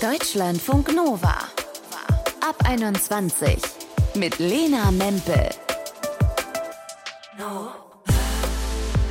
[0.00, 1.34] Deutschlandfunk Nova.
[2.40, 3.58] Ab 21
[4.14, 5.48] mit Lena Mempel.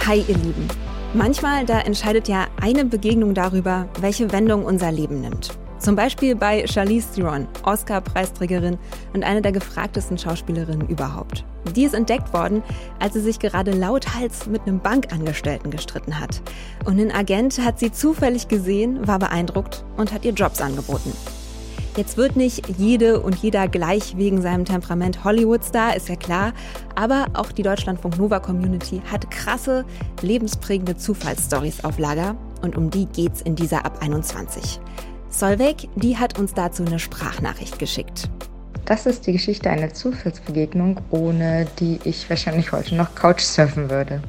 [0.06, 0.70] Hi, ihr Lieben.
[1.14, 5.58] Manchmal, da entscheidet ja eine Begegnung darüber, welche Wendung unser Leben nimmt.
[5.88, 8.78] Zum Beispiel bei Charlize Theron, Oscar-Preisträgerin
[9.14, 11.46] und eine der gefragtesten Schauspielerinnen überhaupt.
[11.78, 12.62] Die ist entdeckt worden,
[13.00, 16.42] als sie sich gerade lauthals mit einem Bankangestellten gestritten hat.
[16.84, 21.14] Und ein Agent hat sie zufällig gesehen, war beeindruckt und hat ihr Jobs angeboten.
[21.96, 26.52] Jetzt wird nicht jede und jeder gleich wegen seinem Temperament Hollywood-Star, ist ja klar.
[26.96, 29.86] Aber auch die Deutschlandfunk Nova Community hat krasse,
[30.22, 32.36] lebensprägende Zufallsstories auf Lager.
[32.62, 34.82] Und um die geht's in dieser Ab 21.
[35.38, 38.28] Solveig, die hat uns dazu eine Sprachnachricht geschickt.
[38.86, 44.24] Das ist die Geschichte einer Zufallsbegegnung, ohne die ich wahrscheinlich heute noch Couchsurfen würde.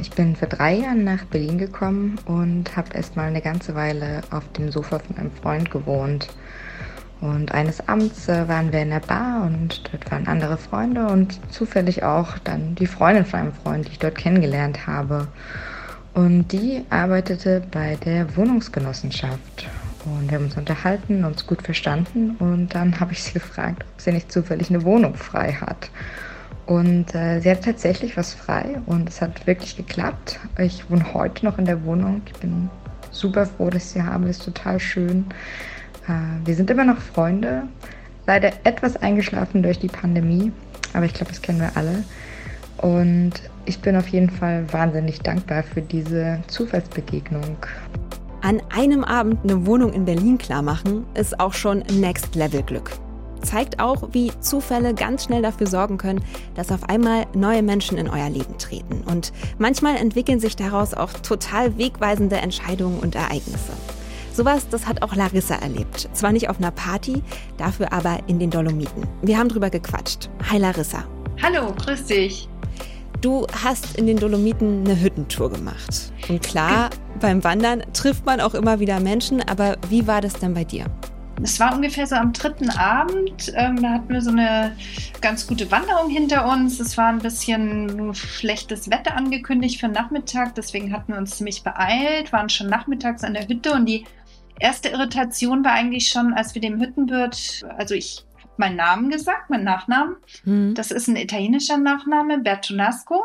[0.00, 4.20] Ich bin vor drei Jahren nach Berlin gekommen und habe erst mal eine ganze Weile
[4.30, 6.28] auf dem Sofa von einem Freund gewohnt.
[7.20, 11.40] Und eines Abends äh, waren wir in der Bar und dort waren andere Freunde und
[11.52, 15.26] zufällig auch dann die Freundin von einem Freund, die ich dort kennengelernt habe.
[16.14, 19.66] Und die arbeitete bei der Wohnungsgenossenschaft.
[20.04, 22.36] Und wir haben uns unterhalten, uns gut verstanden.
[22.38, 25.90] Und dann habe ich sie gefragt, ob sie nicht zufällig eine Wohnung frei hat.
[26.66, 30.38] Und äh, sie hat tatsächlich was frei und es hat wirklich geklappt.
[30.58, 32.22] Ich wohne heute noch in der Wohnung.
[32.26, 32.70] Ich bin
[33.10, 34.28] super froh, dass ich sie habe.
[34.28, 35.26] Ist total schön.
[36.08, 37.64] Äh, wir sind immer noch Freunde.
[38.26, 40.52] Leider etwas eingeschlafen durch die Pandemie,
[40.92, 42.04] aber ich glaube, das kennen wir alle.
[42.78, 43.32] Und
[43.64, 47.56] ich bin auf jeden Fall wahnsinnig dankbar für diese Zufallsbegegnung.
[48.42, 52.90] An einem Abend eine Wohnung in Berlin klarmachen, ist auch schon Next Level Glück.
[53.40, 56.24] Zeigt auch, wie Zufälle ganz schnell dafür sorgen können,
[56.56, 59.04] dass auf einmal neue Menschen in euer Leben treten.
[59.06, 63.72] Und manchmal entwickeln sich daraus auch total wegweisende Entscheidungen und Ereignisse.
[64.32, 66.08] Sowas, das hat auch Larissa erlebt.
[66.12, 67.22] Zwar nicht auf einer Party,
[67.58, 69.06] dafür aber in den Dolomiten.
[69.22, 70.30] Wir haben drüber gequatscht.
[70.50, 71.04] Hi Larissa.
[71.40, 72.48] Hallo, grüß dich.
[73.22, 76.12] Du hast in den Dolomiten eine Hüttentour gemacht.
[76.28, 76.90] Und klar,
[77.20, 80.86] beim Wandern trifft man auch immer wieder Menschen, aber wie war das denn bei dir?
[81.40, 83.52] Es war ungefähr so am dritten Abend.
[83.54, 84.76] Ähm, da hatten wir so eine
[85.20, 86.80] ganz gute Wanderung hinter uns.
[86.80, 90.56] Es war ein bisschen schlechtes Wetter angekündigt für Nachmittag.
[90.56, 93.72] Deswegen hatten wir uns ziemlich beeilt, waren schon nachmittags an der Hütte.
[93.72, 94.04] Und die
[94.58, 98.24] erste Irritation war eigentlich schon, als wir dem Hüttenwirt, also ich
[98.56, 100.16] meinen Namen gesagt, meinen Nachnamen.
[100.44, 100.74] Mhm.
[100.74, 103.24] Das ist ein italienischer Nachname, Bertonasco.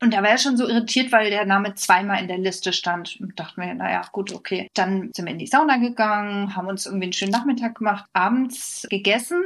[0.00, 3.18] Und da war er schon so irritiert, weil der Name zweimal in der Liste stand.
[3.20, 4.68] Und dachten wir, naja, gut, okay.
[4.74, 8.84] Dann sind wir in die Sauna gegangen, haben uns irgendwie einen schönen Nachmittag gemacht, abends
[8.90, 9.44] gegessen.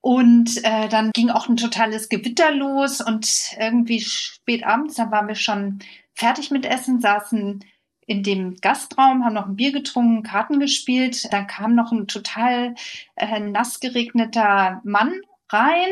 [0.00, 5.28] Und äh, dann ging auch ein totales Gewitter los und irgendwie spät abends, da waren
[5.28, 5.80] wir schon
[6.14, 7.64] fertig mit Essen, saßen
[8.08, 11.30] in dem Gastraum, haben noch ein Bier getrunken, Karten gespielt.
[11.30, 12.74] Dann kam noch ein total
[13.16, 15.20] äh, nass geregneter Mann
[15.50, 15.90] rein,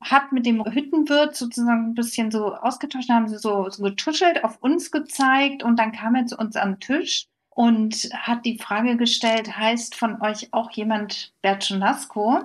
[0.00, 4.60] hat mit dem Hüttenwirt sozusagen ein bisschen so ausgetauscht, haben sie so, so getuschelt, auf
[4.60, 9.56] uns gezeigt und dann kam er zu uns am Tisch und hat die Frage gestellt,
[9.56, 12.40] heißt von euch auch jemand Bertonasco?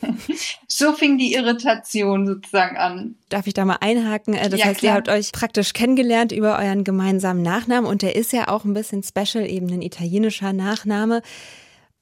[0.68, 3.16] so fing die Irritation sozusagen an.
[3.28, 4.34] Darf ich da mal einhaken?
[4.34, 4.92] Äh, das ja, heißt, klar.
[4.92, 8.74] ihr habt euch praktisch kennengelernt über euren gemeinsamen Nachnamen und der ist ja auch ein
[8.74, 11.22] bisschen special, eben ein italienischer Nachname.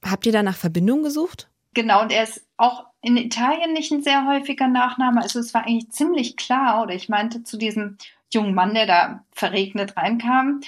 [0.03, 1.49] Habt ihr da nach Verbindung gesucht?
[1.73, 5.21] Genau, und er ist auch in Italien nicht ein sehr häufiger Nachname.
[5.21, 7.97] Also es war eigentlich ziemlich klar, oder ich meinte zu diesem
[8.33, 10.61] jungen Mann, der da verregnet reinkam,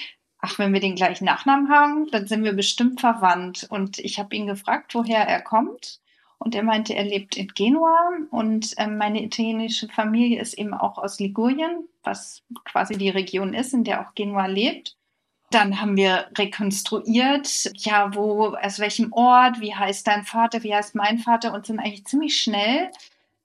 [0.47, 3.67] ach, wenn wir den gleichen Nachnamen haben, dann sind wir bestimmt verwandt.
[3.69, 5.99] Und ich habe ihn gefragt, woher er kommt.
[6.39, 7.97] Und er meinte, er lebt in Genua
[8.29, 13.73] und äh, meine italienische Familie ist eben auch aus Ligurien, was quasi die Region ist,
[13.73, 14.95] in der auch Genua lebt.
[15.49, 20.93] Dann haben wir rekonstruiert, ja, wo, aus welchem Ort, wie heißt dein Vater, wie heißt
[20.93, 22.91] mein Vater und sind eigentlich ziemlich schnell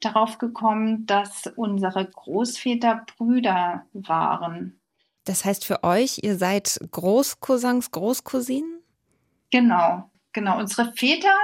[0.00, 4.81] darauf gekommen, dass unsere Großväter Brüder waren.
[5.25, 8.81] Das heißt für euch, ihr seid Großcousins, Großcousinen?
[9.50, 10.59] Genau, genau.
[10.59, 11.37] Unsere Väter,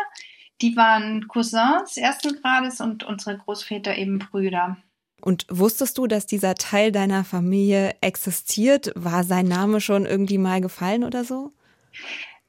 [0.61, 4.77] die waren Cousins ersten Grades und unsere Großväter eben Brüder.
[5.21, 8.93] Und wusstest du, dass dieser Teil deiner Familie existiert?
[8.95, 11.53] War sein Name schon irgendwie mal gefallen oder so?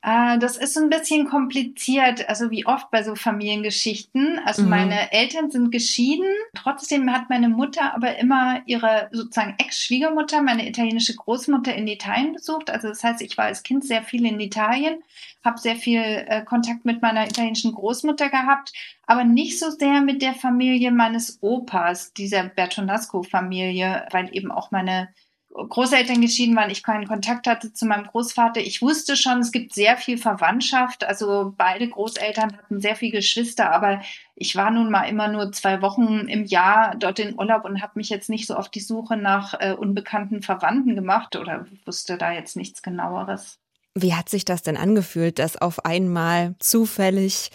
[0.01, 4.40] Äh, das ist ein bisschen kompliziert, also wie oft bei so Familiengeschichten.
[4.46, 4.69] Also mhm.
[4.69, 6.28] meine Eltern sind geschieden.
[6.54, 12.69] Trotzdem hat meine Mutter aber immer ihre sozusagen Ex-Schwiegermutter, meine italienische Großmutter in Italien besucht.
[12.69, 15.04] Also das heißt, ich war als Kind sehr viel in Italien,
[15.44, 18.72] habe sehr viel äh, Kontakt mit meiner italienischen Großmutter gehabt,
[19.06, 25.10] aber nicht so sehr mit der Familie meines Opas, dieser Bertonasco-Familie, weil eben auch meine
[25.51, 28.62] Großeltern geschieden waren, ich keinen Kontakt hatte zu meinem Großvater.
[28.62, 31.04] Ich wusste schon, es gibt sehr viel Verwandtschaft.
[31.04, 34.01] Also beide Großeltern hatten sehr viele Geschwister, aber
[34.36, 37.94] ich war nun mal immer nur zwei Wochen im Jahr dort in Urlaub und habe
[37.96, 42.31] mich jetzt nicht so auf die Suche nach äh, unbekannten Verwandten gemacht oder wusste da
[42.31, 43.60] jetzt nichts genaueres.
[43.96, 47.50] Wie hat sich das denn angefühlt, dass auf einmal zufällig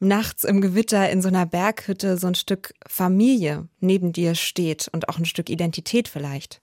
[0.00, 5.08] nachts im Gewitter in so einer Berghütte so ein Stück Familie neben dir steht und
[5.08, 6.60] auch ein Stück Identität vielleicht?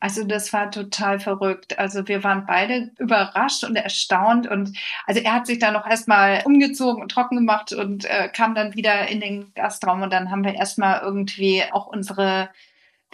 [0.00, 1.78] Also das war total verrückt.
[1.78, 6.42] Also wir waren beide überrascht und erstaunt und also er hat sich da noch erstmal
[6.44, 10.44] umgezogen und trocken gemacht und äh, kam dann wieder in den Gastraum und dann haben
[10.44, 12.50] wir erstmal irgendwie auch unsere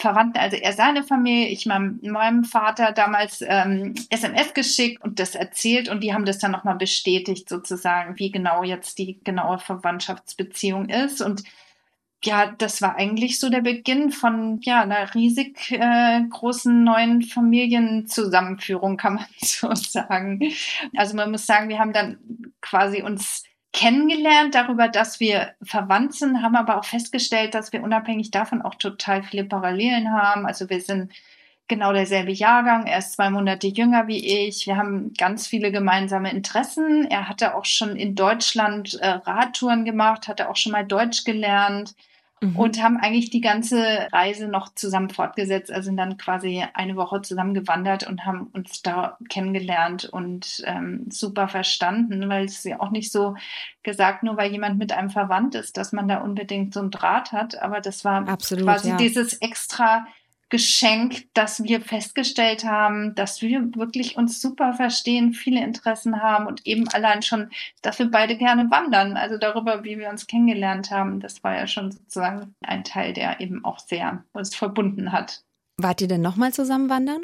[0.00, 5.34] Verwandten, also er seine Familie, ich meinem, meinem Vater damals ähm, SMS geschickt und das
[5.34, 10.88] erzählt und die haben das dann nochmal bestätigt sozusagen, wie genau jetzt die genaue Verwandtschaftsbeziehung
[10.88, 11.44] ist und
[12.24, 18.96] ja, das war eigentlich so der Beginn von ja einer riesig äh, großen neuen Familienzusammenführung,
[18.96, 20.52] kann man so sagen.
[20.96, 22.18] Also man muss sagen, wir haben dann
[22.60, 28.30] quasi uns kennengelernt darüber, dass wir verwandt sind, haben aber auch festgestellt, dass wir unabhängig
[28.30, 30.44] davon auch total viele Parallelen haben.
[30.44, 31.12] Also wir sind
[31.68, 34.66] genau derselbe Jahrgang, er ist zwei Monate jünger wie ich.
[34.66, 37.06] Wir haben ganz viele gemeinsame Interessen.
[37.06, 41.94] Er hatte auch schon in Deutschland äh, Radtouren gemacht, hatte auch schon mal Deutsch gelernt
[42.40, 42.56] mhm.
[42.56, 45.70] und haben eigentlich die ganze Reise noch zusammen fortgesetzt.
[45.70, 51.06] Also sind dann quasi eine Woche zusammen gewandert und haben uns da kennengelernt und ähm,
[51.10, 53.36] super verstanden, weil es ja auch nicht so
[53.82, 57.32] gesagt, nur weil jemand mit einem verwandt ist, dass man da unbedingt so einen Draht
[57.32, 57.60] hat.
[57.60, 58.96] Aber das war Absolut, quasi ja.
[58.96, 60.06] dieses extra
[60.50, 66.66] Geschenk, dass wir festgestellt haben, dass wir wirklich uns super verstehen, viele Interessen haben und
[66.66, 67.50] eben allein schon,
[67.82, 69.16] dass wir beide gerne wandern.
[69.16, 73.40] Also darüber, wie wir uns kennengelernt haben, das war ja schon sozusagen ein Teil, der
[73.40, 75.42] eben auch sehr uns verbunden hat.
[75.78, 77.22] Wart ihr denn nochmal zusammen wandern?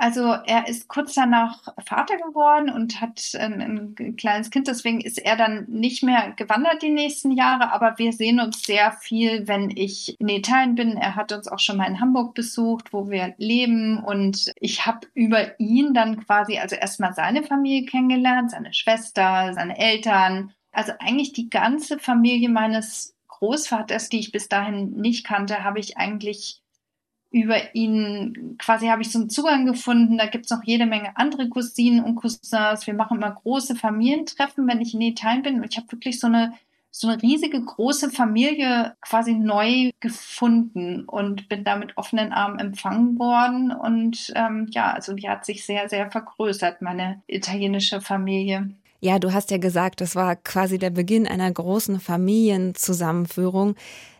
[0.00, 3.60] Also er ist kurz danach Vater geworden und hat ein,
[3.98, 8.12] ein, kleines Kind, deswegen ist er dann nicht mehr gewandert die nächsten Jahre, aber wir
[8.12, 10.96] sehen uns sehr viel, wenn ich in Italien bin.
[10.96, 13.98] Er hat uns auch schon mal in Hamburg besucht, wo wir leben.
[13.98, 19.76] Und ich habe über ihn dann quasi also erstmal seine Familie kennengelernt, seine Schwester, seine
[19.78, 25.80] Eltern, also eigentlich die ganze Familie meines Großvaters, die ich bis dahin nicht kannte, habe
[25.80, 26.62] ich eigentlich
[27.30, 30.18] über ihn quasi habe ich so einen Zugang gefunden.
[30.18, 32.86] Da gibt es noch jede Menge andere Cousinen und Cousins.
[32.86, 35.56] Wir machen immer große Familientreffen, wenn ich in Italien bin.
[35.56, 36.54] Und ich habe wirklich so eine
[36.90, 43.18] so eine riesige große Familie quasi neu gefunden und bin da mit offenen Armen empfangen
[43.18, 43.70] worden.
[43.70, 48.70] Und ähm, ja, also die hat sich sehr, sehr vergrößert, meine italienische Familie.
[49.00, 53.76] Ja, du hast ja gesagt, das war quasi der Beginn einer großen Familienzusammenführung.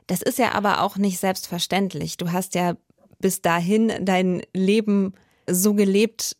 [0.06, 2.16] Das ist ja aber auch nicht selbstverständlich.
[2.16, 2.74] Du hast ja
[3.18, 5.14] bis dahin dein Leben
[5.48, 6.36] so gelebt,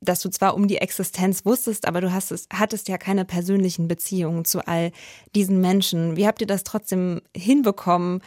[0.00, 3.88] dass du zwar um die Existenz wusstest, aber du hast es, hattest ja keine persönlichen
[3.88, 4.90] Beziehungen zu all
[5.34, 6.16] diesen Menschen.
[6.16, 8.20] Wie habt ihr das trotzdem hinbekommen,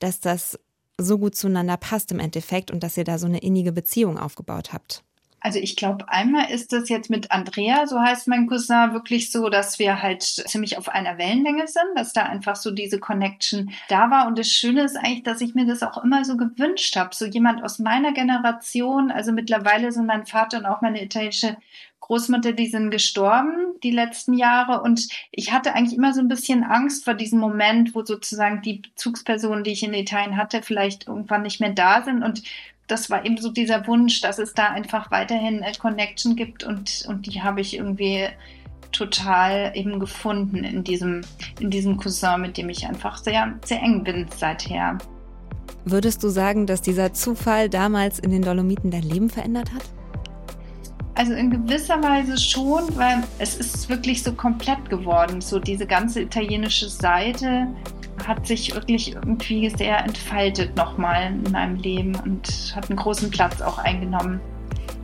[0.00, 0.58] dass das
[0.98, 4.72] so gut zueinander passt im Endeffekt und dass ihr da so eine innige Beziehung aufgebaut
[4.72, 5.04] habt?
[5.40, 9.48] Also ich glaube, einmal ist das jetzt mit Andrea, so heißt mein Cousin, wirklich so,
[9.48, 14.10] dass wir halt ziemlich auf einer Wellenlänge sind, dass da einfach so diese Connection da
[14.10, 14.26] war.
[14.26, 17.14] Und das Schöne ist eigentlich, dass ich mir das auch immer so gewünscht habe.
[17.14, 21.56] So jemand aus meiner Generation, also mittlerweile sind mein Vater und auch meine italienische
[22.00, 26.64] Großmutter, die sind gestorben die letzten Jahre und ich hatte eigentlich immer so ein bisschen
[26.64, 31.42] Angst vor diesem Moment, wo sozusagen die Bezugspersonen, die ich in Italien hatte, vielleicht irgendwann
[31.42, 32.42] nicht mehr da sind und
[32.90, 37.04] das war eben so dieser Wunsch, dass es da einfach weiterhin eine Connection gibt und,
[37.08, 38.28] und die habe ich irgendwie
[38.92, 41.20] total eben gefunden in diesem,
[41.60, 44.98] in diesem Cousin, mit dem ich einfach sehr, sehr eng bin seither.
[45.84, 49.82] Würdest du sagen, dass dieser Zufall damals in den Dolomiten dein Leben verändert hat?
[51.14, 55.40] Also in gewisser Weise schon, weil es ist wirklich so komplett geworden.
[55.40, 57.68] So diese ganze italienische Seite
[58.26, 63.60] hat sich wirklich irgendwie sehr entfaltet nochmal in meinem Leben und hat einen großen Platz
[63.60, 64.40] auch eingenommen.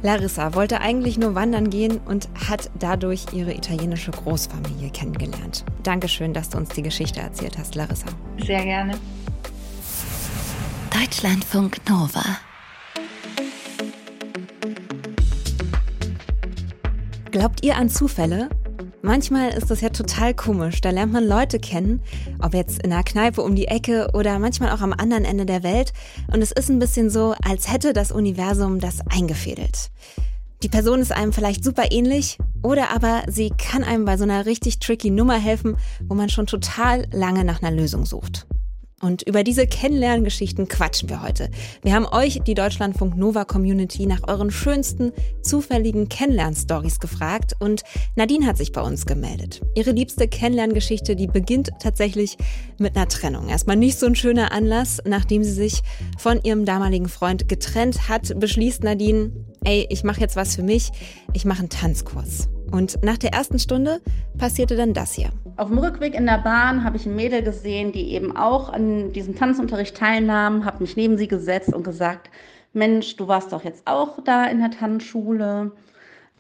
[0.03, 5.65] Larissa wollte eigentlich nur wandern gehen und hat dadurch ihre italienische Großfamilie kennengelernt.
[5.83, 8.07] Dankeschön, dass du uns die Geschichte erzählt hast, Larissa.
[8.45, 8.93] Sehr gerne.
[10.91, 12.23] Deutschlandfunk Nova.
[17.31, 18.49] Glaubt ihr an Zufälle?
[19.07, 20.81] Manchmal ist das ja total komisch.
[20.81, 22.03] Da lernt man Leute kennen,
[22.43, 25.63] ob jetzt in einer Kneipe um die Ecke oder manchmal auch am anderen Ende der
[25.63, 25.93] Welt.
[26.33, 29.93] Und es ist ein bisschen so, als hätte das Universum das eingefädelt.
[30.65, 34.45] Die Person ist einem vielleicht super ähnlich oder aber sie kann einem bei so einer
[34.45, 35.77] richtig tricky Nummer helfen,
[36.09, 38.49] wo man schon total lange nach einer Lösung sucht.
[39.03, 41.51] Und über diese Kennenlerngeschichten quatschen wir heute.
[41.83, 45.13] Wir haben euch, die Deutschlandfunk Nova Community, nach euren schönsten
[45.43, 47.83] zufälligen Kennenlernstories gefragt und
[48.15, 49.61] Nadine hat sich bei uns gemeldet.
[49.75, 52.39] Ihre liebste Kennenlerngeschichte, die beginnt tatsächlich
[52.79, 53.49] mit einer Trennung.
[53.49, 55.03] Erstmal nicht so ein schöner Anlass.
[55.05, 55.83] Nachdem sie sich
[56.17, 59.31] von ihrem damaligen Freund getrennt hat, beschließt Nadine,
[59.65, 60.91] ey, ich mache jetzt was für mich,
[61.35, 62.49] ich mache einen Tanzkurs.
[62.71, 64.01] Und nach der ersten Stunde
[64.39, 65.31] passierte dann das hier.
[65.59, 69.13] Auf dem Rückweg in der Bahn habe ich ein Mädel gesehen, die eben auch an
[69.13, 72.31] diesem Tanzunterricht teilnahm, habe mich neben sie gesetzt und gesagt,
[72.75, 75.73] Mensch, du warst doch jetzt auch da in der Tanzschule.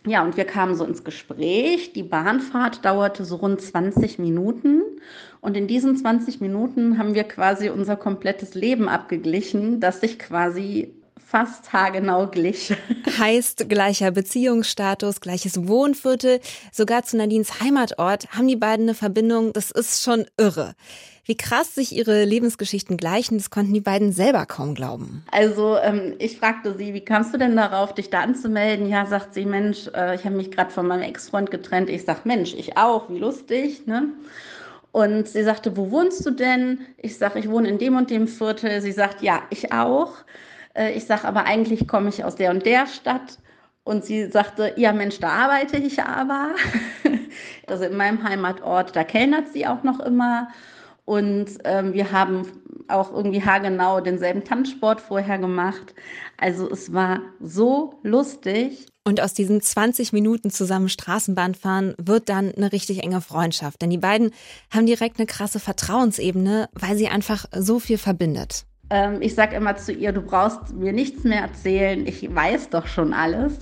[0.06, 1.94] Ja, und wir kamen so ins Gespräch.
[1.94, 4.82] Die Bahnfahrt dauerte so rund 20 Minuten.
[5.40, 10.94] Und in diesen 20 Minuten haben wir quasi unser komplettes Leben abgeglichen, das sich quasi
[11.26, 12.72] fast haargenau glich.
[13.18, 16.40] Heißt gleicher Beziehungsstatus, gleiches Wohnviertel,
[16.72, 20.74] sogar zu Nadines Heimatort haben die beiden eine Verbindung, das ist schon irre.
[21.24, 25.24] Wie krass sich ihre Lebensgeschichten gleichen, das konnten die beiden selber kaum glauben.
[25.32, 28.88] Also ähm, ich fragte sie, wie kamst du denn darauf, dich da anzumelden?
[28.88, 31.90] Ja, sagt sie, Mensch, äh, ich habe mich gerade von meinem Ex-Freund getrennt.
[31.90, 34.10] Ich sag, Mensch, ich auch, wie lustig, ne?
[34.92, 36.78] Und sie sagte, wo wohnst du denn?
[36.96, 38.80] Ich sage, ich wohne in dem und dem Viertel.
[38.80, 40.12] Sie sagt, ja, ich auch.
[40.76, 43.38] Äh, ich sage aber eigentlich komme ich aus der und der Stadt.
[43.84, 46.54] Und sie sagte, ja Mensch, da arbeite ich aber.
[47.66, 50.48] also in meinem Heimatort, da kellnert sie auch noch immer.
[51.04, 52.42] Und ähm, wir haben
[52.88, 55.94] auch irgendwie haargenau denselben Tanzsport vorher gemacht.
[56.36, 58.88] Also es war so lustig.
[59.04, 63.80] Und aus diesen 20 Minuten zusammen Straßenbahn fahren wird dann eine richtig enge Freundschaft.
[63.82, 64.32] Denn die beiden
[64.74, 68.66] haben direkt eine krasse Vertrauensebene, weil sie einfach so viel verbindet.
[68.90, 72.86] Ähm, ich sage immer zu ihr, du brauchst mir nichts mehr erzählen, ich weiß doch
[72.86, 73.58] schon alles.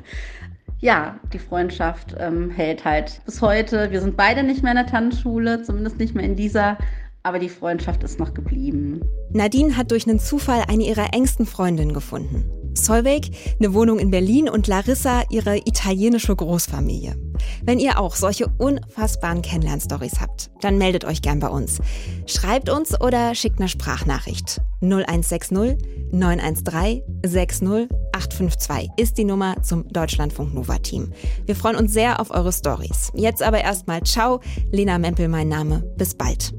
[0.80, 3.90] ja, die Freundschaft ähm, hält halt bis heute.
[3.90, 6.78] Wir sind beide nicht mehr in der Tanzschule, zumindest nicht mehr in dieser,
[7.22, 9.02] aber die Freundschaft ist noch geblieben.
[9.30, 12.44] Nadine hat durch einen Zufall eine ihrer engsten Freundinnen gefunden.
[12.74, 17.16] Solveig eine Wohnung in Berlin und Larissa ihre italienische Großfamilie.
[17.62, 21.80] Wenn ihr auch solche unfassbaren Kennenlernstories habt, dann meldet euch gern bei uns.
[22.26, 24.60] Schreibt uns oder schickt eine Sprachnachricht.
[24.80, 25.76] 0160
[26.12, 31.12] 913 60 852 ist die Nummer zum Deutschlandfunk Nova Team.
[31.46, 33.10] Wir freuen uns sehr auf eure Stories.
[33.14, 35.84] Jetzt aber erstmal ciao, Lena Mempel mein Name.
[35.96, 36.52] Bis bald.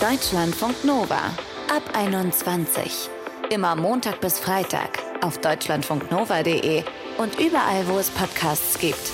[0.00, 1.32] Deutschlandfunk Nova
[1.70, 3.10] ab 21.
[3.50, 6.82] Immer Montag bis Freitag auf deutschlandfunknova.de
[7.18, 9.12] und überall, wo es Podcasts gibt.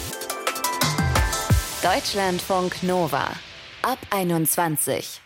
[1.83, 3.29] Deutschlandfunk Nova
[3.83, 5.24] ab 21.